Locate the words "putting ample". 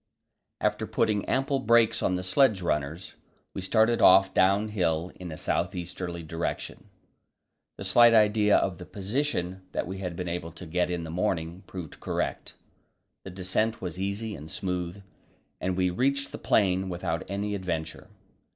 0.87-1.59